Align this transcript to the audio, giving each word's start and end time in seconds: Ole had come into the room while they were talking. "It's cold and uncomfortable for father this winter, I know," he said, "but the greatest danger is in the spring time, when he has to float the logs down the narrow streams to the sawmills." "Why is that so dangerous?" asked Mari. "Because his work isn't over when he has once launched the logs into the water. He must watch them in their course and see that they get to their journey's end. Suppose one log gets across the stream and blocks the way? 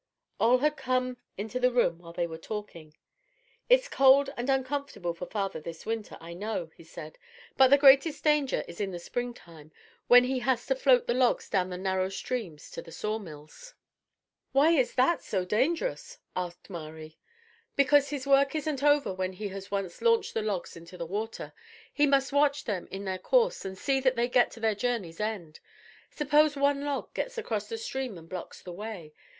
Ole 0.39 0.57
had 0.57 0.77
come 0.77 1.17
into 1.37 1.59
the 1.59 1.69
room 1.71 1.99
while 1.99 2.11
they 2.11 2.25
were 2.25 2.39
talking. 2.39 2.95
"It's 3.69 3.87
cold 3.87 4.31
and 4.35 4.49
uncomfortable 4.49 5.13
for 5.13 5.27
father 5.27 5.61
this 5.61 5.85
winter, 5.85 6.17
I 6.19 6.33
know," 6.33 6.71
he 6.75 6.83
said, 6.83 7.19
"but 7.55 7.67
the 7.67 7.77
greatest 7.77 8.23
danger 8.23 8.63
is 8.67 8.81
in 8.81 8.89
the 8.89 8.97
spring 8.97 9.31
time, 9.35 9.71
when 10.07 10.23
he 10.23 10.39
has 10.39 10.65
to 10.65 10.75
float 10.75 11.05
the 11.05 11.13
logs 11.13 11.51
down 11.51 11.69
the 11.69 11.77
narrow 11.77 12.09
streams 12.09 12.71
to 12.71 12.81
the 12.81 12.91
sawmills." 12.91 13.75
"Why 14.53 14.71
is 14.71 14.95
that 14.95 15.21
so 15.21 15.45
dangerous?" 15.45 16.17
asked 16.35 16.71
Mari. 16.71 17.19
"Because 17.75 18.09
his 18.09 18.25
work 18.25 18.55
isn't 18.55 18.81
over 18.81 19.13
when 19.13 19.33
he 19.33 19.49
has 19.49 19.69
once 19.69 20.01
launched 20.01 20.33
the 20.33 20.41
logs 20.41 20.75
into 20.75 20.97
the 20.97 21.05
water. 21.05 21.53
He 21.93 22.07
must 22.07 22.33
watch 22.33 22.63
them 22.63 22.87
in 22.89 23.05
their 23.05 23.19
course 23.19 23.63
and 23.65 23.77
see 23.77 23.99
that 23.99 24.15
they 24.15 24.27
get 24.27 24.49
to 24.53 24.59
their 24.59 24.73
journey's 24.73 25.19
end. 25.19 25.59
Suppose 26.09 26.55
one 26.55 26.83
log 26.83 27.13
gets 27.13 27.37
across 27.37 27.69
the 27.69 27.77
stream 27.77 28.17
and 28.17 28.27
blocks 28.27 28.63
the 28.63 28.73
way? 28.73 29.13